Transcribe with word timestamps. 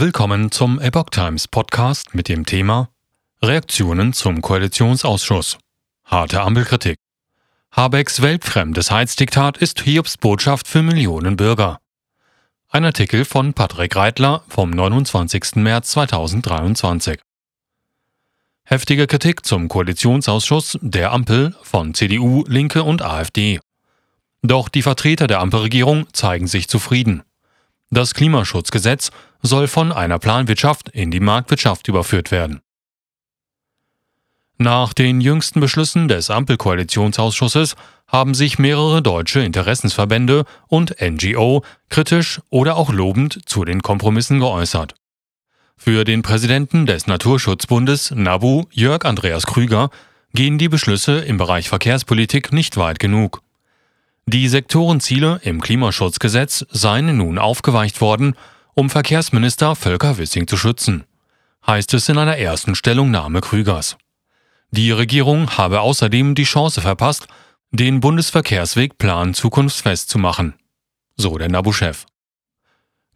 Willkommen 0.00 0.52
zum 0.52 0.78
Epoch 0.78 1.10
Times 1.10 1.48
Podcast 1.48 2.14
mit 2.14 2.28
dem 2.28 2.46
Thema 2.46 2.88
Reaktionen 3.42 4.12
zum 4.12 4.40
Koalitionsausschuss. 4.40 5.58
Harte 6.04 6.40
Ampelkritik. 6.40 6.98
Habecks 7.72 8.22
weltfremdes 8.22 8.92
Heizdiktat 8.92 9.58
ist 9.58 9.80
Hiobs 9.80 10.16
Botschaft 10.16 10.68
für 10.68 10.82
Millionen 10.82 11.36
Bürger. 11.36 11.80
Ein 12.68 12.84
Artikel 12.84 13.24
von 13.24 13.54
Patrick 13.54 13.96
Reitler 13.96 14.44
vom 14.48 14.70
29. 14.70 15.56
März 15.56 15.90
2023. 15.90 17.18
Heftige 18.62 19.08
Kritik 19.08 19.44
zum 19.44 19.66
Koalitionsausschuss 19.66 20.78
der 20.80 21.10
Ampel 21.10 21.56
von 21.62 21.92
CDU, 21.92 22.44
Linke 22.46 22.84
und 22.84 23.02
AfD. 23.02 23.58
Doch 24.42 24.68
die 24.68 24.82
Vertreter 24.82 25.26
der 25.26 25.40
Ampelregierung 25.40 26.06
zeigen 26.12 26.46
sich 26.46 26.68
zufrieden. 26.68 27.24
Das 27.90 28.14
Klimaschutzgesetz 28.14 29.10
soll 29.42 29.68
von 29.68 29.92
einer 29.92 30.18
Planwirtschaft 30.18 30.88
in 30.88 31.10
die 31.10 31.20
Marktwirtschaft 31.20 31.88
überführt 31.88 32.30
werden. 32.30 32.60
Nach 34.60 34.92
den 34.92 35.20
jüngsten 35.20 35.60
Beschlüssen 35.60 36.08
des 36.08 36.30
Ampelkoalitionsausschusses 36.30 37.76
haben 38.08 38.34
sich 38.34 38.58
mehrere 38.58 39.02
deutsche 39.02 39.40
Interessensverbände 39.40 40.44
und 40.66 40.96
NGO 41.00 41.62
kritisch 41.88 42.40
oder 42.50 42.76
auch 42.76 42.92
lobend 42.92 43.38
zu 43.46 43.64
den 43.64 43.82
Kompromissen 43.82 44.40
geäußert. 44.40 44.96
Für 45.76 46.02
den 46.02 46.22
Präsidenten 46.22 46.86
des 46.86 47.06
Naturschutzbundes 47.06 48.10
NABU, 48.10 48.64
Jörg 48.72 49.04
Andreas 49.04 49.46
Krüger, 49.46 49.90
gehen 50.34 50.58
die 50.58 50.68
Beschlüsse 50.68 51.20
im 51.20 51.36
Bereich 51.36 51.68
Verkehrspolitik 51.68 52.52
nicht 52.52 52.76
weit 52.76 52.98
genug. 52.98 53.42
Die 54.26 54.48
Sektorenziele 54.48 55.40
im 55.44 55.60
Klimaschutzgesetz 55.60 56.66
seien 56.70 57.16
nun 57.16 57.38
aufgeweicht 57.38 58.00
worden, 58.00 58.34
um 58.78 58.90
Verkehrsminister 58.90 59.74
Volker 59.74 60.18
Wissing 60.18 60.46
zu 60.46 60.56
schützen, 60.56 61.02
heißt 61.66 61.94
es 61.94 62.08
in 62.08 62.16
einer 62.16 62.38
ersten 62.38 62.76
Stellungnahme 62.76 63.40
Krügers. 63.40 63.96
Die 64.70 64.92
Regierung 64.92 65.50
habe 65.58 65.80
außerdem 65.80 66.36
die 66.36 66.44
Chance 66.44 66.80
verpasst, 66.80 67.26
den 67.72 67.98
Bundesverkehrswegplan 67.98 69.34
zukunftsfest 69.34 70.08
zu 70.08 70.18
machen, 70.18 70.54
so 71.16 71.36
der 71.38 71.48
NABU-Chef. 71.48 72.06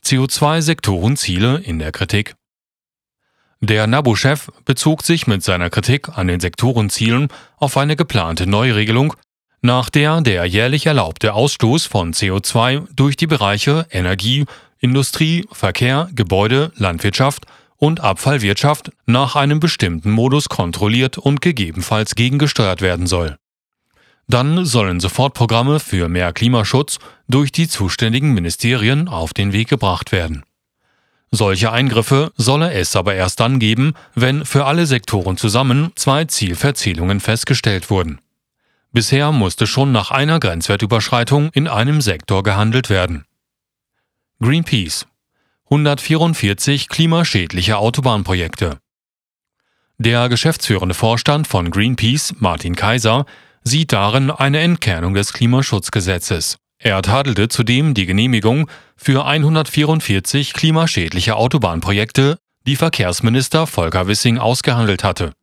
CO2-Sektorenziele 0.05 1.59
in 1.59 1.79
der 1.79 1.93
Kritik. 1.93 2.35
Der 3.61 3.87
NABU-Chef 3.87 4.49
bezog 4.65 5.05
sich 5.05 5.29
mit 5.29 5.45
seiner 5.45 5.71
Kritik 5.71 6.09
an 6.09 6.27
den 6.27 6.41
Sektorenzielen 6.41 7.29
auf 7.57 7.77
eine 7.77 7.95
geplante 7.95 8.49
Neuregelung 8.49 9.15
nach 9.65 9.91
der 9.91 10.23
der 10.23 10.45
jährlich 10.45 10.87
erlaubte 10.87 11.35
Ausstoß 11.35 11.87
von 11.87 12.13
CO2 12.13 12.89
durch 12.97 13.17
die 13.17 13.29
Bereiche 13.29 13.87
Energie, 13.93 14.45
Industrie, 14.83 15.47
Verkehr, 15.53 16.11
Gebäude, 16.13 16.73
Landwirtschaft 16.75 17.47
und 17.77 18.01
Abfallwirtschaft 18.01 18.91
nach 19.07 19.37
einem 19.37 19.61
bestimmten 19.61 20.11
Modus 20.11 20.49
kontrolliert 20.49 21.19
und 21.19 21.41
gegebenenfalls 21.41 22.17
gegengesteuert 22.17 22.83
werden 22.83 23.07
soll. 23.07 23.37
Dann 24.27 24.65
sollen 24.65 24.99
Sofortprogramme 24.99 25.79
für 25.79 26.09
mehr 26.09 26.33
Klimaschutz 26.33 26.99
durch 27.29 27.53
die 27.53 27.69
zuständigen 27.69 28.35
Ministerien 28.35 29.07
auf 29.07 29.33
den 29.33 29.53
Weg 29.53 29.69
gebracht 29.69 30.11
werden. 30.11 30.43
Solche 31.31 31.71
Eingriffe 31.71 32.33
solle 32.37 32.73
es 32.73 32.97
aber 32.97 33.15
erst 33.15 33.39
dann 33.39 33.61
geben, 33.61 33.95
wenn 34.17 34.45
für 34.45 34.65
alle 34.67 34.87
Sektoren 34.87 35.37
zusammen 35.37 35.93
zwei 35.95 36.25
Zielverzählungen 36.25 37.21
festgestellt 37.21 37.89
wurden. 37.89 38.21
Bisher 38.93 39.31
musste 39.31 39.67
schon 39.67 39.93
nach 39.93 40.11
einer 40.11 40.41
Grenzwertüberschreitung 40.41 41.51
in 41.53 41.69
einem 41.69 42.01
Sektor 42.01 42.43
gehandelt 42.43 42.91
werden. 42.91 43.25
Greenpeace 44.43 45.07
144 45.67 46.89
klimaschädliche 46.89 47.79
Autobahnprojekte. 47.79 48.81
Der 49.99 50.29
geschäftsführende 50.29 50.97
Vorstand 50.97 51.47
von 51.47 51.71
Greenpeace, 51.71 52.35
Martin 52.41 52.75
Kaiser, 52.75 53.25
sieht 53.63 53.93
darin 53.93 54.33
eine 54.33 54.59
Entkernung 54.59 55.15
des 55.15 55.33
Klimaschutzgesetzes. 55.33 56.57
Er 56.79 57.01
tadelte 57.03 57.47
zudem 57.47 57.95
die 57.95 58.05
Genehmigung 58.05 58.69
für 58.97 59.25
144 59.25 60.55
klimaschädliche 60.55 61.37
Autobahnprojekte, 61.37 62.37
die 62.67 62.75
Verkehrsminister 62.75 63.69
Volker 63.69 64.09
Wissing 64.09 64.39
ausgehandelt 64.39 65.05
hatte. 65.05 65.35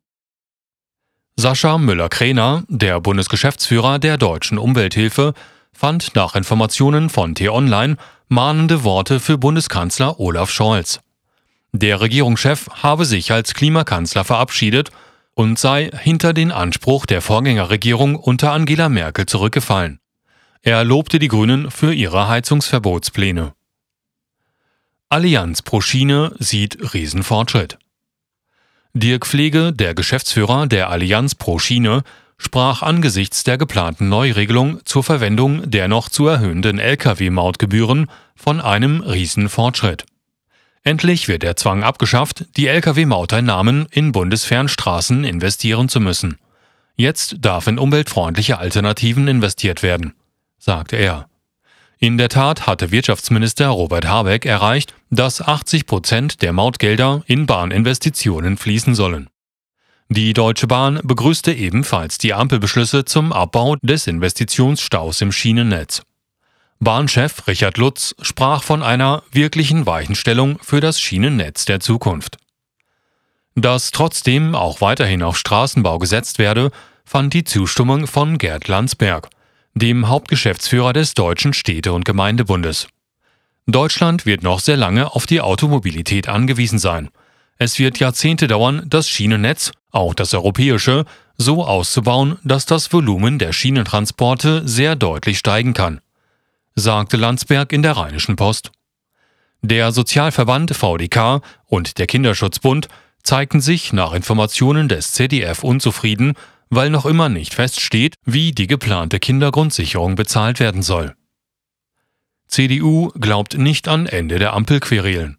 Sascha 1.38 1.78
Müller-Kräner, 1.78 2.64
der 2.68 3.00
Bundesgeschäftsführer 3.00 3.98
der 3.98 4.18
Deutschen 4.18 4.58
Umwelthilfe, 4.58 5.36
fand 5.80 6.14
nach 6.14 6.36
Informationen 6.36 7.10
von 7.10 7.36
T-Online 7.36 7.96
mahnende 8.28 8.84
Worte 8.84 9.22
für 9.22 9.38
Bundeskanzler 9.38 10.20
Olaf 10.20 10.52
Scholz. 10.52 11.00
Der 11.72 12.02
Regierungschef 12.02 12.68
habe 12.84 13.06
sich 13.06 13.32
als 13.32 13.54
Klimakanzler 13.54 14.26
verabschiedet 14.26 14.92
und 15.36 15.58
sei 15.58 15.90
hinter 15.98 16.34
den 16.34 16.52
Anspruch 16.52 17.06
der 17.06 17.22
Vorgängerregierung 17.22 18.18
unter 18.18 18.52
Angela 18.52 18.90
Merkel 18.90 19.26
zurückgefallen. 19.26 20.02
Er 20.64 20.84
lobte 20.84 21.18
die 21.18 21.30
Grünen 21.30 21.72
für 21.72 21.94
ihre 21.94 22.28
Heizungsverbotspläne. 22.28 23.54
Allianz 25.08 25.62
pro 25.62 25.80
Schiene 25.80 26.36
sieht 26.40 26.94
Riesenfortschritt. 26.94 27.78
Dirk 28.94 29.26
Pflege, 29.26 29.72
der 29.72 29.94
Geschäftsführer 29.94 30.68
der 30.68 30.90
Allianz 30.90 31.36
pro 31.36 31.58
Schiene, 31.58 32.04
sprach 32.40 32.82
angesichts 32.82 33.44
der 33.44 33.60
geplanten 33.60 34.10
Neuregelung 34.10 34.80
zur 34.86 35.04
Verwendung 35.04 35.70
der 35.70 35.88
noch 35.88 36.10
zu 36.10 36.26
erhöhenden 36.26 36.80
Lkw-Mautgebühren 36.80 38.10
von 38.36 38.62
einem 38.62 39.02
Riesenfortschritt. 39.02 40.06
Endlich 40.84 41.28
wird 41.28 41.44
der 41.44 41.58
Zwang 41.58 41.84
abgeschafft, 41.84 42.46
die 42.56 42.68
Lkw-Mauteinnahmen 42.68 43.86
in 43.92 44.14
Bundesfernstraßen 44.14 45.26
investieren 45.26 45.90
zu 45.90 46.00
müssen. 46.00 46.38
Jetzt 46.96 47.36
darf 47.40 47.68
in 47.68 47.78
umweltfreundliche 47.78 48.58
Alternativen 48.58 49.28
investiert 49.28 49.84
werden, 49.84 50.14
sagte 50.58 50.96
er. 50.96 51.28
In 52.00 52.18
der 52.18 52.30
Tat 52.30 52.66
hatte 52.66 52.92
Wirtschaftsminister 52.92 53.68
Robert 53.68 54.08
Habeck 54.08 54.46
erreicht, 54.46 54.94
dass 55.10 55.42
80 55.42 55.86
Prozent 55.86 56.42
der 56.42 56.54
Mautgelder 56.54 57.24
in 57.28 57.46
Bahninvestitionen 57.46 58.56
fließen 58.56 58.96
sollen. 58.96 59.30
Die 60.12 60.34
Deutsche 60.34 60.66
Bahn 60.66 61.00
begrüßte 61.04 61.54
ebenfalls 61.54 62.18
die 62.18 62.34
Ampelbeschlüsse 62.34 63.06
zum 63.06 63.32
Abbau 63.32 63.76
des 63.84 64.08
Investitionsstaus 64.08 65.22
im 65.22 65.32
Schienennetz. 65.32 66.02
Bahnchef 66.80 67.46
Richard 67.46 67.78
Lutz 67.78 68.16
sprach 68.20 68.64
von 68.64 68.82
einer 68.82 69.22
wirklichen 69.32 69.86
Weichenstellung 69.86 70.58
für 70.64 70.80
das 70.80 71.00
Schienennetz 71.00 71.66
der 71.66 71.80
Zukunft. 71.80 72.38
Dass 73.54 73.92
trotzdem 73.92 74.56
auch 74.56 74.82
weiterhin 74.82 75.22
auf 75.22 75.38
Straßenbau 75.38 76.00
gesetzt 76.00 76.40
werde, 76.40 76.72
fand 77.06 77.36
die 77.36 77.44
Zustimmung 77.44 78.08
von 78.08 78.40
Gerd 78.40 78.68
Landsberg, 78.68 79.30
dem 79.76 80.08
Hauptgeschäftsführer 80.08 80.94
des 80.94 81.14
Deutschen 81.14 81.54
Städte- 81.54 81.94
und 81.94 82.04
Gemeindebundes. 82.04 82.88
Deutschland 83.68 84.26
wird 84.26 84.42
noch 84.42 84.60
sehr 84.60 84.78
lange 84.78 85.14
auf 85.14 85.28
die 85.28 85.42
Automobilität 85.42 86.28
angewiesen 86.28 86.80
sein. 86.80 87.10
Es 87.60 87.78
wird 87.78 88.00
Jahrzehnte 88.00 88.48
dauern, 88.48 88.86
das 88.88 89.08
Schienennetz, 89.08 89.72
auch 89.92 90.14
das 90.14 90.34
europäische, 90.34 91.06
so 91.38 91.66
auszubauen, 91.66 92.38
dass 92.44 92.66
das 92.66 92.92
Volumen 92.92 93.40
der 93.40 93.54
Schienentransporte 93.54 94.68
sehr 94.68 94.96
deutlich 94.96 95.40
steigen 95.40 95.74
kann, 95.74 96.02
sagte 96.76 97.18
Landsberg 97.18 97.72
in 97.72 97.82
der 97.82 97.98
Rheinischen 97.98 98.36
Post. 98.36 98.72
Der 99.62 99.92
Sozialverband 99.92 100.76
VDK 100.76 101.42
und 101.66 101.98
der 101.98 102.08
Kinderschutzbund 102.08 102.88
zeigten 103.24 103.62
sich 103.62 103.94
nach 103.94 104.14
Informationen 104.14 104.88
des 104.88 105.12
ZDF 105.12 105.64
unzufrieden 105.64 106.36
weil 106.70 106.90
noch 106.90 107.06
immer 107.06 107.30
nicht 107.30 107.54
feststeht, 107.54 108.16
wie 108.26 108.52
die 108.52 108.68
geplante 108.68 109.20
Kindergrundsicherung 109.20 110.16
bezahlt 110.16 110.60
werden 110.60 110.82
soll. 110.82 111.16
CDU 112.48 113.10
glaubt 113.20 113.58
nicht 113.58 113.88
an 113.88 114.06
Ende 114.06 114.40
der 114.40 114.54
Ampelquerelen. 114.54 115.39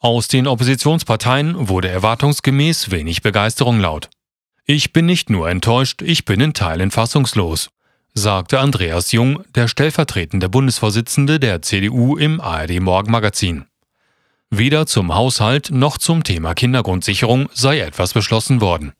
Aus 0.00 0.28
den 0.28 0.46
Oppositionsparteien 0.46 1.68
wurde 1.68 1.88
erwartungsgemäß 1.88 2.92
wenig 2.92 3.22
Begeisterung 3.22 3.80
laut. 3.80 4.08
Ich 4.64 4.92
bin 4.92 5.06
nicht 5.06 5.28
nur 5.28 5.50
enttäuscht, 5.50 6.02
ich 6.02 6.24
bin 6.24 6.40
in 6.40 6.54
Teilen 6.54 6.92
fassungslos, 6.92 7.70
sagte 8.14 8.60
Andreas 8.60 9.10
Jung, 9.10 9.42
der 9.56 9.66
stellvertretende 9.66 10.48
Bundesvorsitzende 10.48 11.40
der 11.40 11.62
CDU 11.62 12.16
im 12.16 12.40
ARD 12.40 12.78
Morgenmagazin. 12.78 13.64
Weder 14.50 14.86
zum 14.86 15.16
Haushalt 15.16 15.72
noch 15.72 15.98
zum 15.98 16.22
Thema 16.22 16.54
Kindergrundsicherung 16.54 17.48
sei 17.52 17.80
etwas 17.80 18.14
beschlossen 18.14 18.60
worden. 18.60 18.92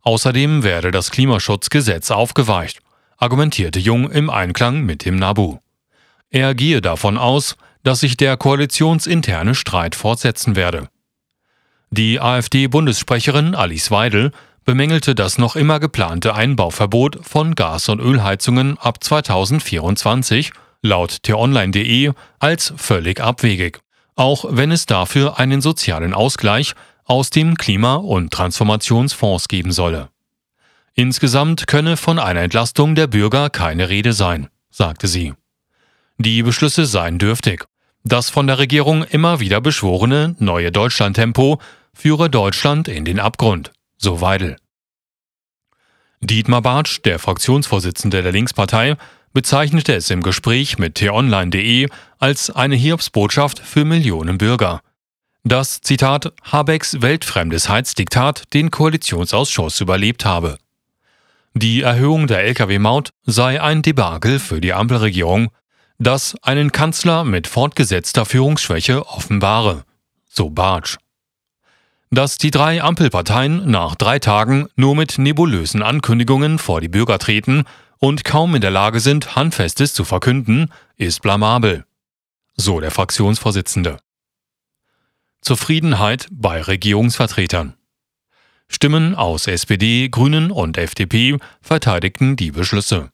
Außerdem 0.00 0.62
werde 0.62 0.90
das 0.90 1.10
Klimaschutzgesetz 1.10 2.10
aufgeweicht, 2.10 2.80
argumentierte 3.18 3.78
Jung 3.78 4.10
im 4.10 4.30
Einklang 4.30 4.84
mit 4.84 5.04
dem 5.04 5.16
NABU. 5.16 5.58
Er 6.30 6.54
gehe 6.54 6.80
davon 6.80 7.18
aus, 7.18 7.56
dass 7.84 8.00
sich 8.00 8.16
der 8.16 8.36
koalitionsinterne 8.36 9.54
Streit 9.54 9.94
fortsetzen 9.94 10.56
werde. 10.56 10.88
Die 11.90 12.20
AfD-Bundessprecherin 12.20 13.54
Alice 13.54 13.92
Weidel 13.92 14.32
bemängelte 14.64 15.14
das 15.14 15.38
noch 15.38 15.54
immer 15.54 15.78
geplante 15.78 16.34
Einbauverbot 16.34 17.20
von 17.22 17.54
Gas- 17.54 17.88
und 17.88 18.00
Ölheizungen 18.00 18.78
ab 18.78 19.04
2024 19.04 20.52
laut 20.82 21.22
t-online.de 21.22 22.12
als 22.40 22.74
völlig 22.76 23.20
abwegig. 23.20 23.80
auch 24.16 24.44
wenn 24.48 24.70
es 24.70 24.86
dafür 24.86 25.40
einen 25.40 25.60
sozialen 25.60 26.14
Ausgleich 26.14 26.74
aus 27.04 27.30
dem 27.30 27.56
Klima- 27.56 27.96
und 27.96 28.32
Transformationsfonds 28.32 29.48
geben 29.48 29.72
solle. 29.72 30.08
Insgesamt 30.94 31.66
könne 31.66 31.96
von 31.96 32.20
einer 32.20 32.42
Entlastung 32.42 32.94
der 32.94 33.08
Bürger 33.08 33.50
keine 33.50 33.88
Rede 33.88 34.12
sein, 34.12 34.48
sagte 34.70 35.08
sie. 35.08 35.34
Die 36.18 36.44
Beschlüsse 36.44 36.86
seien 36.86 37.18
dürftig. 37.18 37.64
Das 38.04 38.28
von 38.28 38.46
der 38.46 38.58
Regierung 38.58 39.02
immer 39.02 39.40
wieder 39.40 39.62
beschworene 39.62 40.36
neue 40.38 40.70
Deutschlandtempo 40.70 41.58
führe 41.94 42.28
Deutschland 42.28 42.86
in 42.86 43.06
den 43.06 43.18
Abgrund, 43.18 43.72
so 43.96 44.20
Weidel. 44.20 44.56
Dietmar 46.20 46.60
Bartsch, 46.60 47.00
der 47.04 47.18
Fraktionsvorsitzende 47.18 48.22
der 48.22 48.32
Linkspartei, 48.32 48.96
bezeichnete 49.32 49.94
es 49.94 50.10
im 50.10 50.22
Gespräch 50.22 50.78
mit 50.78 50.96
t-online.de 50.96 51.88
als 52.18 52.50
eine 52.50 52.76
Hiobsbotschaft 52.76 53.58
für 53.58 53.84
Millionen 53.84 54.38
Bürger. 54.38 54.80
Das 55.42 55.80
Zitat 55.80 56.32
Habecks 56.42 57.02
weltfremdes 57.02 57.68
Heizdiktat 57.68 58.54
den 58.54 58.70
Koalitionsausschuss 58.70 59.80
überlebt 59.80 60.24
habe. 60.24 60.58
Die 61.54 61.82
Erhöhung 61.82 62.26
der 62.26 62.44
Lkw-Maut 62.44 63.10
sei 63.24 63.62
ein 63.62 63.82
Debakel 63.82 64.38
für 64.38 64.60
die 64.60 64.72
Ampelregierung, 64.72 65.50
das 65.98 66.34
einen 66.42 66.72
Kanzler 66.72 67.24
mit 67.24 67.46
fortgesetzter 67.46 68.24
Führungsschwäche 68.24 69.06
offenbare, 69.06 69.84
so 70.28 70.50
Bartsch. 70.50 70.98
Dass 72.10 72.38
die 72.38 72.50
drei 72.50 72.82
Ampelparteien 72.82 73.70
nach 73.70 73.94
drei 73.94 74.18
Tagen 74.18 74.68
nur 74.76 74.94
mit 74.94 75.18
nebulösen 75.18 75.82
Ankündigungen 75.82 76.58
vor 76.58 76.80
die 76.80 76.88
Bürger 76.88 77.18
treten 77.18 77.64
und 77.98 78.24
kaum 78.24 78.54
in 78.54 78.60
der 78.60 78.70
Lage 78.70 79.00
sind, 79.00 79.34
Handfestes 79.34 79.94
zu 79.94 80.04
verkünden, 80.04 80.70
ist 80.96 81.22
blamabel. 81.22 81.84
So 82.56 82.80
der 82.80 82.90
Fraktionsvorsitzende. 82.90 83.98
Zufriedenheit 85.40 86.28
bei 86.30 86.62
Regierungsvertretern. 86.62 87.74
Stimmen 88.68 89.14
aus 89.14 89.46
SPD, 89.46 90.08
Grünen 90.08 90.50
und 90.50 90.78
FDP 90.78 91.38
verteidigten 91.60 92.36
die 92.36 92.50
Beschlüsse. 92.50 93.10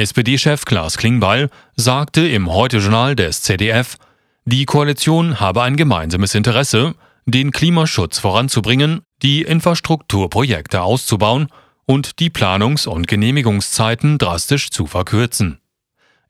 SPD-Chef 0.00 0.64
Klaas 0.64 0.96
Klingbeil 0.96 1.50
sagte 1.76 2.26
im 2.26 2.52
Heute-Journal 2.52 3.16
des 3.16 3.42
ZDF, 3.42 3.96
die 4.44 4.64
Koalition 4.64 5.40
habe 5.40 5.62
ein 5.62 5.76
gemeinsames 5.76 6.34
Interesse, 6.34 6.94
den 7.26 7.52
Klimaschutz 7.52 8.18
voranzubringen, 8.18 9.02
die 9.22 9.42
Infrastrukturprojekte 9.42 10.82
auszubauen 10.82 11.48
und 11.86 12.18
die 12.18 12.30
Planungs- 12.30 12.88
und 12.88 13.08
Genehmigungszeiten 13.08 14.18
drastisch 14.18 14.70
zu 14.70 14.86
verkürzen. 14.86 15.60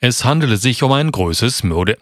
Es 0.00 0.24
handele 0.24 0.56
sich 0.56 0.82
um 0.82 0.92
ein 0.92 1.10
großes 1.10 1.62
Mode 1.62 1.96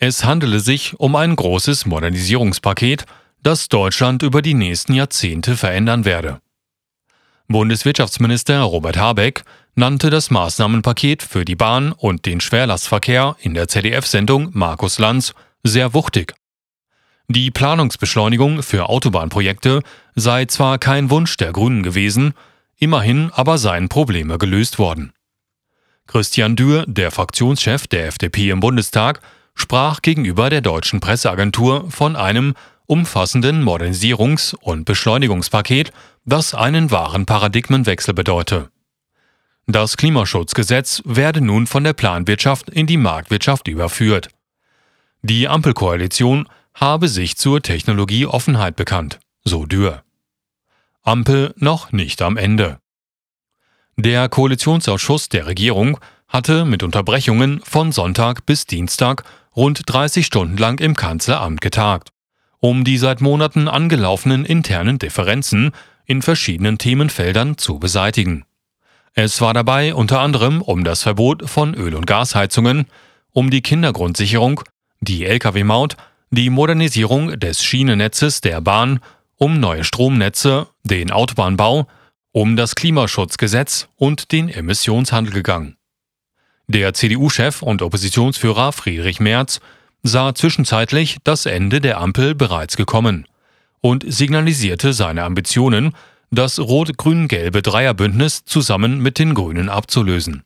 es 0.00 0.24
handele 0.24 0.60
sich 0.60 0.98
um 1.00 1.16
ein 1.16 1.34
großes 1.34 1.84
Modernisierungspaket, 1.86 3.04
das 3.42 3.68
Deutschland 3.68 4.22
über 4.22 4.42
die 4.42 4.54
nächsten 4.54 4.94
Jahrzehnte 4.94 5.56
verändern 5.56 6.04
werde. 6.04 6.40
Bundeswirtschaftsminister 7.48 8.60
Robert 8.60 8.96
Habeck 8.96 9.42
nannte 9.78 10.10
das 10.10 10.30
Maßnahmenpaket 10.30 11.22
für 11.22 11.44
die 11.44 11.54
Bahn 11.54 11.92
und 11.92 12.26
den 12.26 12.40
Schwerlastverkehr 12.40 13.36
in 13.38 13.54
der 13.54 13.68
ZDF-Sendung 13.68 14.50
Markus 14.52 14.98
Lanz 14.98 15.34
sehr 15.62 15.94
wuchtig. 15.94 16.34
Die 17.28 17.52
Planungsbeschleunigung 17.52 18.64
für 18.64 18.88
Autobahnprojekte 18.88 19.82
sei 20.16 20.46
zwar 20.46 20.78
kein 20.78 21.10
Wunsch 21.10 21.36
der 21.36 21.52
Grünen 21.52 21.84
gewesen, 21.84 22.34
immerhin 22.76 23.30
aber 23.32 23.56
seien 23.56 23.88
Probleme 23.88 24.36
gelöst 24.36 24.80
worden. 24.80 25.12
Christian 26.08 26.56
Dürr, 26.56 26.84
der 26.88 27.12
Fraktionschef 27.12 27.86
der 27.86 28.08
FDP 28.08 28.50
im 28.50 28.60
Bundestag, 28.60 29.20
sprach 29.54 30.02
gegenüber 30.02 30.50
der 30.50 30.60
deutschen 30.60 30.98
Presseagentur 30.98 31.88
von 31.90 32.16
einem 32.16 32.54
umfassenden 32.86 33.62
Modernisierungs- 33.62 34.56
und 34.56 34.86
Beschleunigungspaket, 34.86 35.92
das 36.24 36.54
einen 36.54 36.90
wahren 36.90 37.26
Paradigmenwechsel 37.26 38.14
bedeute. 38.14 38.70
Das 39.70 39.98
Klimaschutzgesetz 39.98 41.02
werde 41.04 41.42
nun 41.42 41.66
von 41.66 41.84
der 41.84 41.92
Planwirtschaft 41.92 42.70
in 42.70 42.86
die 42.86 42.96
Marktwirtschaft 42.96 43.68
überführt. 43.68 44.30
Die 45.20 45.46
Ampelkoalition 45.46 46.48
habe 46.72 47.06
sich 47.06 47.36
zur 47.36 47.60
Technologieoffenheit 47.60 48.76
bekannt, 48.76 49.20
so 49.44 49.66
Dürr. 49.66 50.04
Ampel 51.02 51.52
noch 51.58 51.92
nicht 51.92 52.22
am 52.22 52.38
Ende. 52.38 52.78
Der 53.96 54.30
Koalitionsausschuss 54.30 55.28
der 55.28 55.46
Regierung 55.46 56.00
hatte 56.28 56.64
mit 56.64 56.82
Unterbrechungen 56.82 57.60
von 57.62 57.92
Sonntag 57.92 58.46
bis 58.46 58.64
Dienstag 58.64 59.24
rund 59.54 59.82
30 59.84 60.24
Stunden 60.24 60.56
lang 60.56 60.80
im 60.80 60.96
Kanzleramt 60.96 61.60
getagt, 61.60 62.08
um 62.58 62.84
die 62.84 62.96
seit 62.96 63.20
Monaten 63.20 63.68
angelaufenen 63.68 64.46
internen 64.46 64.98
Differenzen 64.98 65.72
in 66.06 66.22
verschiedenen 66.22 66.78
Themenfeldern 66.78 67.58
zu 67.58 67.78
beseitigen. 67.78 68.46
Es 69.20 69.40
war 69.40 69.52
dabei 69.52 69.96
unter 69.96 70.20
anderem 70.20 70.62
um 70.62 70.84
das 70.84 71.02
Verbot 71.02 71.50
von 71.50 71.74
Öl- 71.74 71.96
und 71.96 72.06
Gasheizungen, 72.06 72.86
um 73.32 73.50
die 73.50 73.62
Kindergrundsicherung, 73.62 74.60
die 75.00 75.24
Lkw-Maut, 75.24 75.96
die 76.30 76.50
Modernisierung 76.50 77.36
des 77.40 77.64
Schienennetzes 77.64 78.42
der 78.42 78.60
Bahn, 78.60 79.00
um 79.34 79.58
neue 79.58 79.82
Stromnetze, 79.82 80.68
den 80.84 81.10
Autobahnbau, 81.10 81.88
um 82.30 82.54
das 82.54 82.76
Klimaschutzgesetz 82.76 83.88
und 83.96 84.30
den 84.30 84.48
Emissionshandel 84.48 85.34
gegangen. 85.34 85.76
Der 86.68 86.94
CDU-Chef 86.94 87.62
und 87.62 87.82
Oppositionsführer 87.82 88.70
Friedrich 88.70 89.18
Merz 89.18 89.58
sah 90.04 90.32
zwischenzeitlich 90.32 91.16
das 91.24 91.44
Ende 91.44 91.80
der 91.80 91.98
Ampel 91.98 92.36
bereits 92.36 92.76
gekommen 92.76 93.26
und 93.80 94.04
signalisierte 94.06 94.92
seine 94.92 95.24
Ambitionen, 95.24 95.92
das 96.30 96.58
rot-grün-gelbe 96.58 97.62
Dreierbündnis 97.62 98.44
zusammen 98.44 99.00
mit 99.00 99.18
den 99.18 99.34
Grünen 99.34 99.68
abzulösen. 99.68 100.42